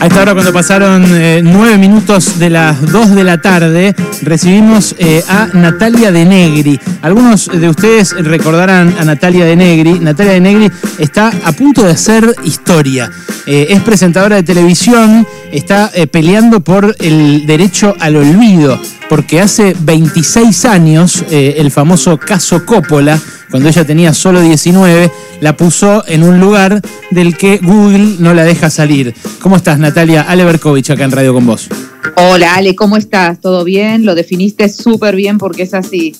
[0.00, 4.94] A esta hora, cuando pasaron eh, nueve minutos de las dos de la tarde, recibimos
[4.98, 6.80] eh, a Natalia de Negri.
[7.02, 10.00] Algunos de ustedes recordarán a Natalia de Negri.
[10.00, 13.10] Natalia de Negri está a punto de hacer historia.
[13.44, 18.80] Eh, es presentadora de televisión, está peleando por el derecho al olvido,
[19.10, 23.20] porque hace 26 años el famoso caso Coppola
[23.50, 25.10] cuando ella tenía solo 19,
[25.40, 26.80] la puso en un lugar
[27.10, 29.14] del que Google no la deja salir.
[29.40, 30.22] ¿Cómo estás, Natalia?
[30.22, 31.68] Ale Berkovich, acá en Radio con vos.
[32.16, 33.40] Hola, Ale, ¿cómo estás?
[33.40, 34.04] ¿Todo bien?
[34.04, 36.14] Lo definiste súper bien porque es así.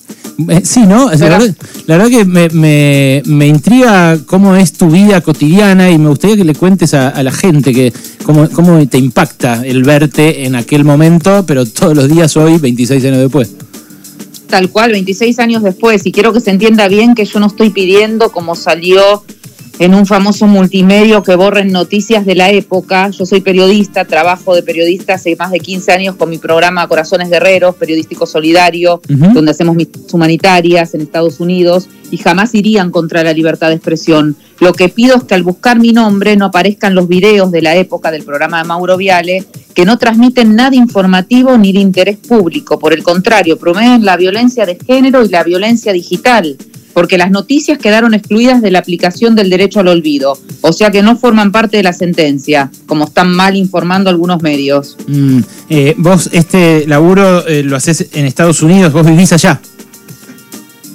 [0.47, 1.11] Eh, sí, ¿no?
[1.11, 6.55] La verdad, que me, intriga cómo es tu vida cotidiana y me gustaría que le
[6.55, 7.93] cuentes a, la gente que
[8.25, 13.05] cómo, cómo te impacta el verte en aquel momento, pero todos los días hoy, 26
[13.05, 13.51] años después
[14.51, 17.71] tal cual, 26 años después, y quiero que se entienda bien que yo no estoy
[17.71, 19.23] pidiendo, como salió
[19.81, 23.09] en un famoso multimedio, que borren noticias de la época.
[23.09, 27.31] Yo soy periodista, trabajo de periodista hace más de 15 años con mi programa Corazones
[27.31, 33.33] Guerreros, periodístico solidario, donde hacemos misiones humanitarias en Estados Unidos, y jamás irían contra la
[33.33, 34.35] libertad de expresión.
[34.59, 37.75] Lo que pido es que al buscar mi nombre no aparezcan los videos de la
[37.75, 42.77] época del programa de Mauro Viale, que no transmiten nada informativo ni de interés público.
[42.77, 46.55] Por el contrario, promueven la violencia de género y la violencia digital,
[46.93, 51.01] porque las noticias quedaron excluidas de la aplicación del derecho al olvido, o sea que
[51.01, 54.97] no forman parte de la sentencia, como están mal informando algunos medios.
[55.07, 59.61] Mm, eh, vos este laburo eh, lo haces en Estados Unidos, vos vivís allá.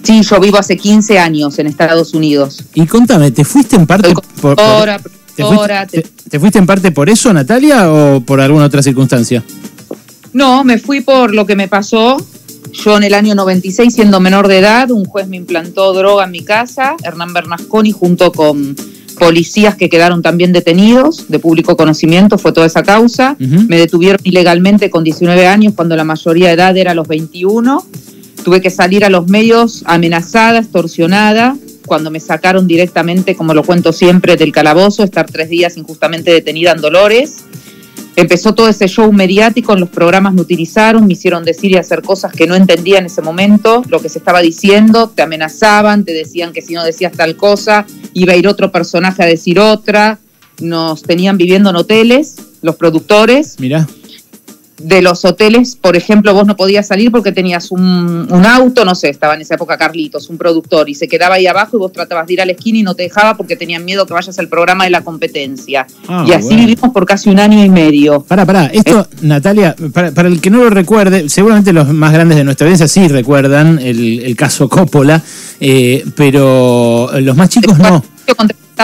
[0.03, 2.65] Sí, yo vivo hace 15 años en Estados Unidos.
[2.75, 4.57] Y contame, ¿te fuiste en parte por,
[5.35, 9.43] ¿te, fuiste, en parte por eso, Natalia, o por alguna otra circunstancia?
[10.33, 12.17] No, me fui por lo que me pasó.
[12.85, 16.31] Yo en el año 96, siendo menor de edad, un juez me implantó droga en
[16.31, 18.77] mi casa, Hernán Bernasconi, junto con
[19.19, 23.37] policías que quedaron también detenidos, de público conocimiento, fue toda esa causa.
[23.39, 27.83] Me detuvieron ilegalmente con 19 años, cuando la mayoría de edad era los 21
[28.47, 33.93] Tuve que salir a los medios amenazada, extorsionada, cuando me sacaron directamente, como lo cuento
[33.93, 37.39] siempre, del calabozo, estar tres días injustamente detenida en Dolores.
[38.17, 42.01] Empezó todo ese show mediático, en los programas me utilizaron, me hicieron decir y hacer
[42.01, 46.15] cosas que no entendía en ese momento, lo que se estaba diciendo, te amenazaban, te
[46.15, 50.19] decían que si no decías tal cosa, iba a ir otro personaje a decir otra,
[50.61, 53.57] nos tenían viviendo en hoteles, los productores.
[53.61, 53.87] Mira
[54.79, 59.09] de los hoteles, por ejemplo, vos no podías salir porque tenías un, auto, no sé,
[59.09, 62.27] estaba en esa época Carlitos, un productor, y se quedaba ahí abajo y vos tratabas
[62.27, 64.49] de ir a la esquina y no te dejaba porque tenían miedo que vayas al
[64.49, 65.87] programa de la competencia.
[66.09, 68.21] Ah, y así vivimos por casi un año y medio.
[68.21, 72.37] Para, para, esto, eh, Natalia, para, el que no lo recuerde, seguramente los más grandes
[72.37, 75.23] de nuestra audiencia sí recuerdan el, caso Coppola,
[75.61, 78.05] eh, pero los más chicos no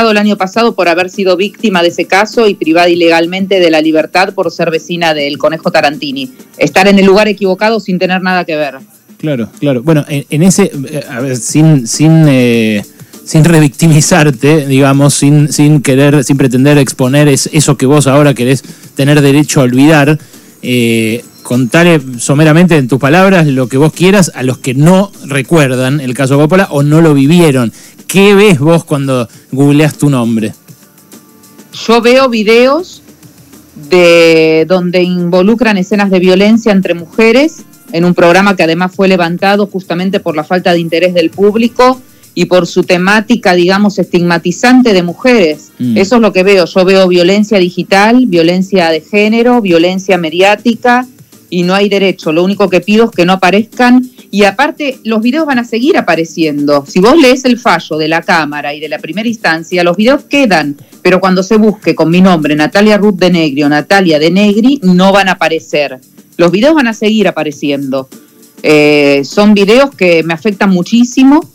[0.01, 3.81] el año pasado por haber sido víctima de ese caso y privada ilegalmente de la
[3.81, 6.33] libertad por ser vecina del conejo Tarantini.
[6.57, 8.79] Estar en el lugar equivocado sin tener nada que ver.
[9.19, 9.83] Claro, claro.
[9.83, 12.83] Bueno, en, ese, eh, a ver, sin, sin, eh,
[13.25, 18.65] sin revictimizarte, digamos, sin, sin querer, sin pretender exponer eso que vos ahora querés
[18.97, 20.19] tener derecho a olvidar,
[20.63, 26.01] eh, contale someramente en tus palabras lo que vos quieras a los que no recuerdan
[26.01, 27.73] el caso Coppola o no lo vivieron.
[28.07, 30.55] ¿Qué ves vos cuando googleas tu nombre?
[31.87, 33.03] Yo veo videos
[33.89, 39.67] de donde involucran escenas de violencia entre mujeres en un programa que además fue levantado
[39.67, 42.01] justamente por la falta de interés del público
[42.35, 45.73] y por su temática, digamos, estigmatizante de mujeres.
[45.79, 45.99] Mm.
[45.99, 46.65] Eso es lo que veo.
[46.65, 51.07] Yo veo violencia digital, violencia de género, violencia mediática
[51.51, 52.33] y no hay derecho.
[52.33, 55.99] Lo único que pido es que no aparezcan y aparte, los videos van a seguir
[55.99, 56.87] apareciendo.
[56.89, 60.25] Si vos lees el fallo de la Cámara y de la primera instancia, los videos
[60.25, 64.31] quedan, pero cuando se busque con mi nombre, Natalia Ruth de Negri o Natalia de
[64.31, 66.01] Negri, no van a aparecer.
[66.39, 68.09] Los videos van a seguir apareciendo.
[68.63, 71.52] Eh, son videos que me afectan muchísimo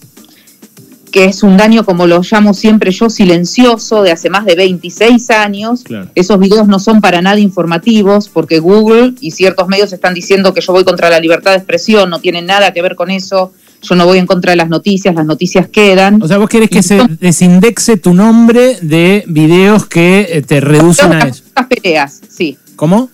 [1.17, 5.31] que es un daño, como lo llamo siempre yo, silencioso, de hace más de 26
[5.31, 5.83] años.
[6.13, 10.61] Esos videos no son para nada informativos, porque Google y ciertos medios están diciendo que
[10.61, 13.51] yo voy contra la libertad de expresión, no tienen nada que ver con eso.
[13.81, 16.21] Yo no voy en contra de las noticias, las noticias quedan.
[16.21, 21.13] O sea, vos querés que se desindexe tu nombre de videos que eh, te reducen
[21.13, 21.43] a eso.
[21.67, 22.59] peleas, sí.
[22.75, 23.09] ¿Cómo?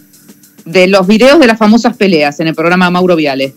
[0.65, 3.55] De los videos de las famosas peleas en el programa Mauro Viale.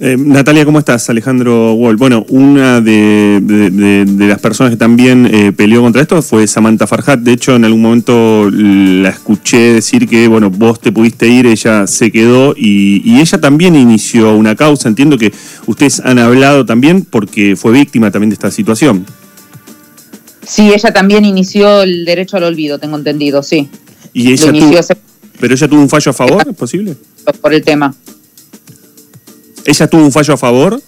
[0.00, 1.10] Eh, Natalia, ¿cómo estás?
[1.10, 1.96] Alejandro Wall.
[1.96, 7.18] Bueno, una de, las personas que también eh, peleó contra esto fue Samantha Farhat.
[7.18, 11.88] De hecho, en algún momento la escuché decir que, bueno, vos te pudiste ir, ella
[11.88, 14.88] se quedó y, ella también inició una causa.
[14.88, 15.32] Entiendo que
[15.66, 19.04] ustedes han hablado también porque fue víctima también de esta situación.
[20.46, 23.68] Sí, ella también inició el derecho al olvido, tengo entendido, sí.
[24.12, 24.52] Y ella
[25.40, 26.46] ¿Pero ella tuvo un fallo a favor?
[26.48, 26.96] ¿Es posible?
[27.40, 27.94] Por el tema.
[29.68, 30.80] ¿Ella tuvo un fallo a favor?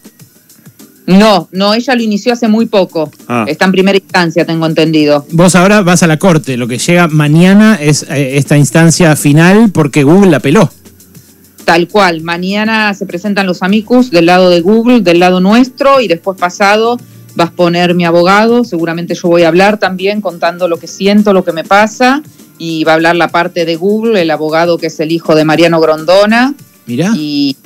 [1.05, 3.11] No, no, ella lo inició hace muy poco.
[3.29, 3.45] Ah.
[3.47, 5.27] Está en primera instancia, tengo entendido.
[5.33, 9.71] Vos ahora vas a la corte, lo que llega mañana es eh, esta instancia final
[9.71, 10.71] porque Google la peló.
[11.67, 16.09] Tal cual, mañana se presentan los amicus del lado de Google, del lado nuestro, y
[16.09, 16.97] después pasado
[17.35, 21.35] vas a poner mi abogado, seguramente yo voy a hablar también contando lo que siento,
[21.35, 22.23] lo que me pasa,
[22.57, 25.45] y va a hablar la parte de Google, el abogado que es el hijo de
[25.45, 26.55] Mariano Grondona,
[26.87, 27.59] Mirá, y.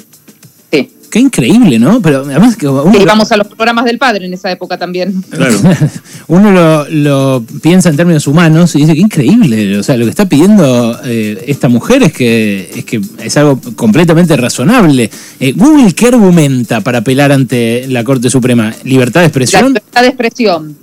[1.15, 2.03] qué increíble, ¿no?
[2.03, 5.23] Pero además que uno, Y íbamos a los programas del padre en esa época también.
[5.31, 5.57] Claro.
[6.27, 9.79] uno lo, lo piensa en términos humanos y dice que increíble.
[9.79, 13.61] O sea, lo que está pidiendo eh, esta mujer es que, es que es algo
[13.77, 15.09] completamente razonable.
[15.39, 18.75] Eh, Google, ¿qué argumenta para apelar ante la Corte Suprema?
[18.83, 19.67] ¿Libertad de La expresión?
[19.69, 20.77] libertad de expresión.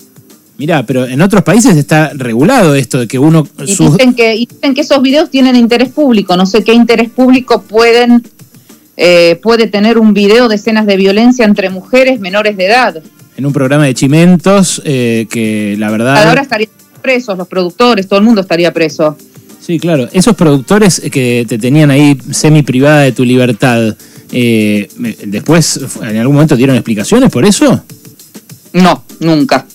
[0.58, 3.46] Mirá, pero en otros países está regulado esto de que uno...
[3.66, 6.38] Y sus- dicen, que, dicen que esos videos tienen interés público.
[6.38, 8.24] No sé qué interés público pueden
[9.04, 13.02] eh, puede tener un video de escenas de violencia entre mujeres menores de edad.
[13.38, 16.28] en un programa de chimentos que que la verdad...
[16.28, 16.70] Ahora estarían
[17.02, 19.18] presos los productores, todo el mundo estaría preso.
[19.60, 20.08] Sí, claro.
[20.14, 23.96] Esos productores que te tenían ahí semi privada de tu libertad,
[24.32, 24.88] eh,
[25.26, 27.84] después en algún momento dieron explicaciones por eso.
[28.74, 29.66] No, nunca.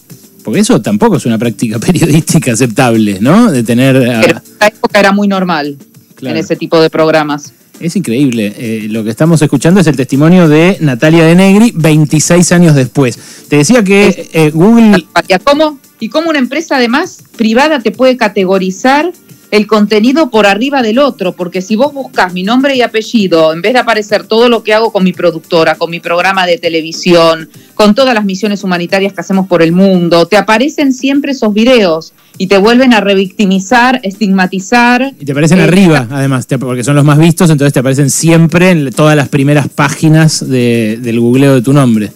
[0.44, 3.50] Porque eso tampoco es una práctica periodística aceptable, ¿no?
[3.50, 3.96] De tener...
[3.96, 5.76] a- Pero en esa época era muy normal
[6.14, 6.36] Claro.
[6.36, 7.52] en ese tipo de programas.
[7.80, 8.54] Es increíble.
[8.56, 13.18] Eh, lo que estamos escuchando es el testimonio de Natalia de Negri 26 años después.
[13.48, 14.96] Te decía que eh, Google...
[14.96, 19.12] ¿Y cómo, ¿Y cómo una empresa además privada te puede categorizar
[19.50, 21.32] el contenido por arriba del otro?
[21.32, 24.74] Porque si vos buscas mi nombre y apellido, en vez de aparecer todo lo que
[24.74, 29.20] hago con mi productora, con mi programa de televisión, con todas las misiones humanitarias que
[29.20, 35.12] hacemos por el mundo, te aparecen siempre esos videos y te vuelven a revictimizar, estigmatizar.
[35.18, 38.70] Y te aparecen Eh, arriba, además, porque son los más vistos, entonces te aparecen siempre
[38.70, 42.12] en todas las primeras páginas de- del googleo de tu nombre.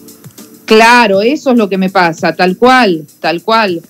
[0.67, 3.81] Claro, eso es lo que me pasa, tal cual, tal cual.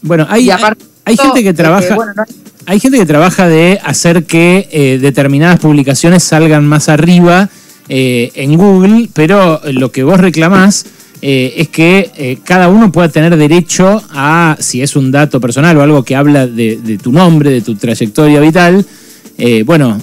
[0.00, 1.94] Bueno, hay, Y aparte hay gente que trabaja...
[1.94, 2.34] bueno, no- Hay
[2.80, 7.50] gente que trabaja de hacer que eh, determinadas publicaciones salgan más arriba
[7.88, 10.86] eh, en Google, pero lo que vos reclamás
[11.22, 15.82] eh, es que cada uno pueda tener derecho a, si es un dato personal o
[15.82, 18.84] algo que habla de, de tu nombre, de tu trayectoria vital,
[19.64, 20.00] bueno,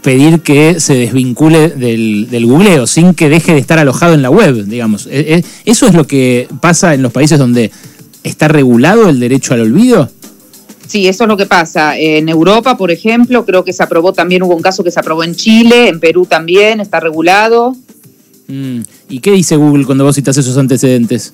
[0.00, 4.30] pedir que se desvincule del, del googleo sin que deje de estar alojado en la
[4.30, 5.08] web, digamos.
[5.10, 7.72] ¿Eso es lo que pasa en los países donde
[8.22, 10.08] está regulado el derecho al olvido?
[10.86, 11.96] Sí, eso es lo que pasa.
[11.98, 15.24] En Europa, por ejemplo, creo que se aprobó también, hubo un caso que se aprobó
[15.24, 17.74] en Chile, en Perú también, está regulado.
[18.48, 21.32] Mm, ¿Y qué dice Google cuando vos citas esos antecedentes?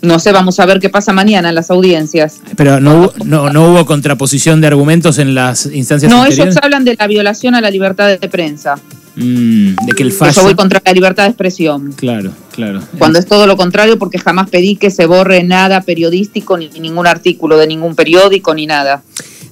[0.00, 2.40] No sé, vamos a ver qué pasa mañana en las audiencias.
[2.56, 6.54] Pero no, hubo- no, no hubo contraposición de argumentos en las instancias No, anteriores.
[6.54, 8.74] ellos hablan de la violación a la libertad de prensa.
[9.16, 10.32] Mm, de que el fallo.
[10.32, 11.92] Yo voy contra la libertad de expresión.
[11.92, 12.80] Claro, claro.
[12.98, 17.06] Cuando es todo lo contrario, porque jamás pedí que se borre nada periodístico, ni ningún
[17.06, 19.02] artículo de ningún periódico, ni nada.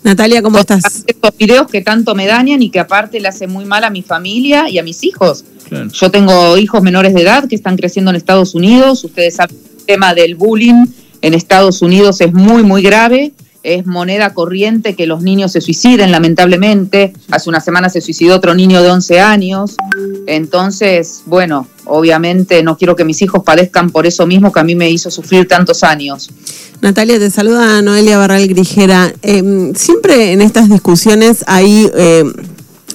[0.03, 1.05] Natalia, ¿cómo estás?
[1.07, 4.03] Estos videos que tanto me dañan y que aparte le hacen muy mal a mi
[4.03, 5.45] familia y a mis hijos.
[5.69, 5.89] Claro.
[5.93, 9.05] Yo tengo hijos menores de edad que están creciendo en Estados Unidos.
[9.05, 10.87] Ustedes saben que el tema del bullying
[11.21, 13.33] en Estados Unidos es muy, muy grave.
[13.63, 17.13] Es moneda corriente que los niños se suiciden, lamentablemente.
[17.31, 19.77] Hace una semana se suicidó otro niño de 11 años.
[20.27, 24.75] Entonces, bueno, obviamente no quiero que mis hijos padezcan por eso mismo que a mí
[24.75, 26.31] me hizo sufrir tantos años.
[26.81, 29.13] Natalia, te saluda Noelia Barral Grijera.
[29.23, 32.25] Eh, siempre en estas discusiones hay eh,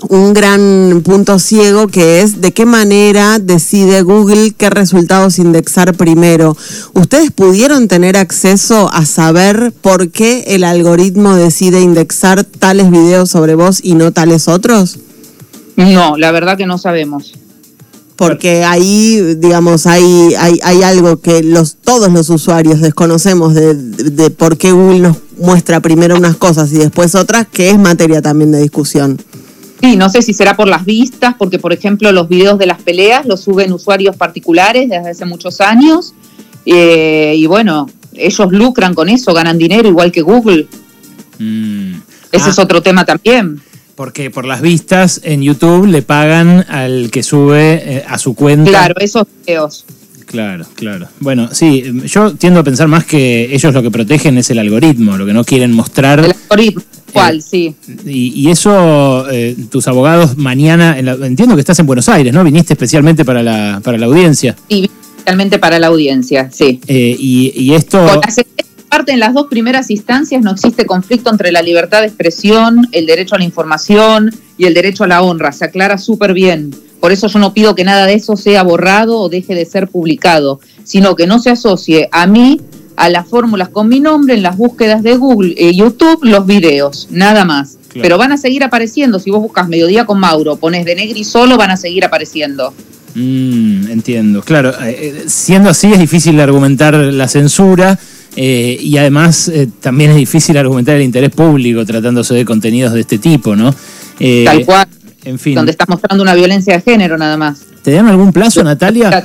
[0.10, 6.56] un gran punto ciego que es de qué manera decide Google qué resultados indexar primero.
[6.94, 13.56] ¿Ustedes pudieron tener acceso a saber por qué el algoritmo decide indexar tales videos sobre
[13.56, 15.00] vos y no tales otros?
[15.76, 17.34] No, la verdad que no sabemos.
[18.16, 24.10] Porque ahí, digamos, hay, hay, hay algo que los, todos los usuarios desconocemos de, de-
[24.10, 28.24] de por qué Google nos muestra primero unas cosas y después otras, que es materia
[28.24, 29.22] también de discusión.
[29.82, 32.82] Sí, no sé si será por las vistas, porque por ejemplo los videos de las
[32.82, 36.14] peleas los suben usuarios particulares desde hace muchos años.
[36.66, 40.68] eh, y bueno, ellos lucran con eso, ganan dinero igual que Google.
[41.40, 41.94] Mm.
[42.32, 43.62] Ese Ah, es otro tema también.
[43.96, 48.70] Porque por las vistas en YouTube le pagan al que sube eh, a su cuenta.
[48.70, 49.86] Claro, esos videos.
[50.26, 51.08] Claro, claro.
[51.22, 55.18] Bueno, sí, yo tiendo a pensar más que ellos lo que protegen es el algoritmo,
[55.18, 56.20] lo que no quieren mostrar.
[56.20, 57.42] El algoritmo, Eh, ¿cuál?
[57.42, 57.76] Sí.
[58.06, 62.34] Y, y eso, eh, tus abogados mañana, en la- entiendo que estás en Buenos Aires,
[62.34, 62.44] ¿no?
[62.44, 64.56] Viniste especialmente para la, para la audiencia.
[64.68, 64.86] Y
[65.18, 66.80] especialmente para la audiencia, sí.
[66.88, 68.00] Eh, y, y esto...
[68.00, 68.44] Con la
[68.90, 73.06] Aparte, en las dos primeras instancias no existe conflicto entre la libertad de expresión, el
[73.06, 75.52] derecho a la información y el derecho a la honra.
[75.52, 76.74] Se aclara súper bien.
[77.02, 79.90] Por eso yo no pido que nada de eso sea borrado o deje de ser
[79.90, 82.62] publicado, sino que no se asocie a mí
[82.98, 87.08] a las fórmulas con mi nombre en las búsquedas de Google y YouTube, los videos,
[87.12, 87.78] nada más.
[87.88, 88.04] Claro.
[88.04, 89.20] Pero van a seguir apareciendo.
[89.20, 92.74] Si vos buscas Mediodía con Mauro, pones de Negri solo, van a seguir apareciendo.
[93.16, 94.42] Mm, entiendo.
[94.42, 97.98] Claro, eh, siendo así es difícil argumentar la censura
[98.36, 103.02] eh, y además eh, también es difícil argumentar el interés público tratándose de contenidos de
[103.02, 103.74] este tipo, ¿no?
[104.20, 104.88] Eh, Tal cual.
[105.24, 105.56] En fin.
[105.56, 107.62] Donde estás mostrando una violencia de género nada más.
[107.82, 109.24] ¿Te dan algún plazo, Natalia?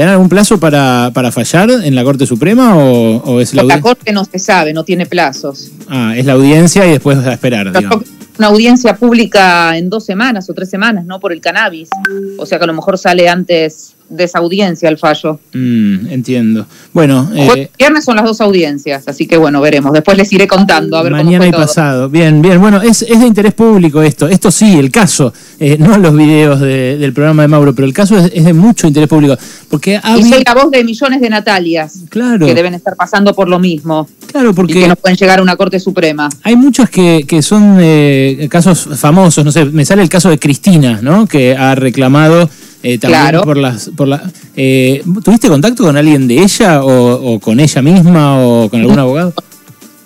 [0.00, 3.62] ¿Te dan algún plazo para, para fallar en la Corte Suprema o, o es la
[3.64, 3.82] La audiencia?
[3.82, 5.72] corte no se sabe, no tiene plazos.
[5.90, 8.06] Ah, es la audiencia y después a esperar, digamos.
[8.38, 11.90] Una audiencia pública en dos semanas o tres semanas, no por el cannabis.
[12.38, 15.38] O sea que a lo mejor sale antes de esa audiencia el fallo.
[15.54, 16.66] Mm, entiendo.
[16.92, 19.92] Bueno, eh, y viernes son las dos audiencias, así que bueno, veremos.
[19.92, 21.60] Después les iré contando a ver mañana y cómo fue todo.
[21.66, 22.08] pasado.
[22.08, 22.60] Bien, bien.
[22.60, 24.28] Bueno, es, es de interés público esto.
[24.28, 25.32] Esto sí, el caso.
[25.58, 28.52] eh, no los videos de- del programa de Mauro, pero el caso es, es de
[28.52, 29.36] mucho interés público.
[29.68, 33.34] Porque ha Y soy la voz de millones de Natalias Claro, que deben estar pasando
[33.34, 36.28] por lo mismo claro, y porque que no pueden llegar a una corte suprema.
[36.42, 39.44] hay muchos que, que son eh, casos famosos.
[39.44, 41.26] No sé, me sale el caso de Cristina, ¿no?
[41.26, 42.48] Que ha reclamado
[42.82, 43.42] eh, también Claro.
[43.42, 43.90] por las.
[43.96, 44.22] Por la,
[44.56, 48.98] eh, ¿Tuviste contacto con alguien de ella o, o con ella misma o con algún
[48.98, 49.34] abogado?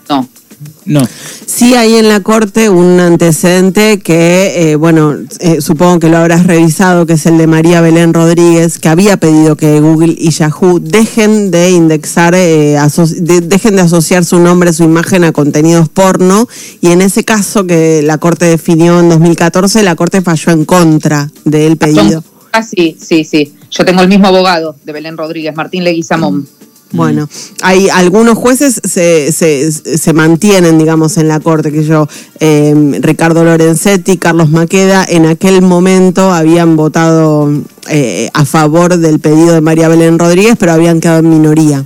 [0.09, 0.29] No.
[0.87, 1.01] No.
[1.47, 6.47] Sí hay en la corte un antecedente que, eh, bueno, eh, supongo que lo habrás
[6.47, 10.81] revisado, que es el de María Belén Rodríguez, que había pedido que Google y Yahoo
[10.81, 15.89] dejen de indexar, eh, aso- de- dejen de asociar su nombre, su imagen a contenidos
[15.89, 16.49] porno,
[16.83, 21.31] y en ese caso que la corte definió en 2014, la corte falló en contra
[21.45, 22.23] del pedido.
[22.55, 23.53] Ah, sí, sí, sí.
[23.69, 26.47] Yo tengo el mismo abogado de Belén Rodríguez, Martín Leguizamón.
[26.93, 27.29] Bueno,
[27.63, 32.07] hay algunos jueces se, se, se mantienen, digamos, en la corte, que yo,
[32.39, 37.51] eh, Ricardo Lorenzetti, Carlos Maqueda, en aquel momento habían votado
[37.91, 41.85] eh, a favor del pedido de María Belén Rodríguez, pero habían quedado en minoría.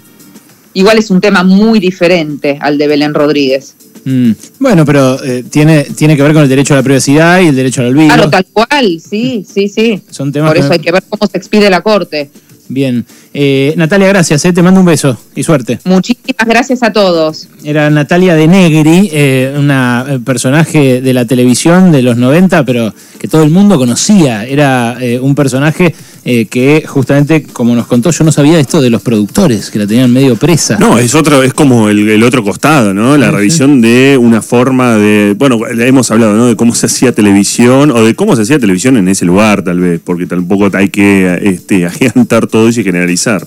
[0.74, 3.74] Igual es un tema muy diferente al de Belén Rodríguez.
[4.08, 7.48] Mm, Bueno, pero eh, tiene, tiene que ver con el derecho a la privacidad y
[7.48, 8.06] el derecho al olvido.
[8.14, 10.00] Claro, tal cual, sí, sí, sí.
[10.10, 12.30] Son temas Por que- eso hay que ver cómo se expide la corte.
[12.70, 13.04] Bien.
[13.34, 14.44] Eh, Natalia, gracias.
[14.44, 15.78] eh, Te mando un beso y suerte.
[15.84, 17.48] Muchísimas gracias a todos.
[17.62, 23.28] Era Natalia de Negri, eh, una personaje de la televisión de los 90, pero que
[23.28, 24.44] todo el mundo conocía.
[24.44, 25.94] Era eh, un personaje
[26.24, 29.86] eh, que justamente, como nos contó, yo no sabía esto de los productores, que la
[29.86, 30.78] tenían medio presa.
[30.78, 33.16] No, es otro, es como el, el otro costado, ¿no?
[33.16, 36.46] La revisión de una forma de, bueno, hemos hablado, ¿no?
[36.46, 39.80] De cómo se hacía televisión o de cómo se hacía televisión en ese lugar, tal
[39.80, 41.86] vez, porque tampoco hay que este,
[42.50, 43.17] todo eso y generalizar.
[43.24, 43.46] Pero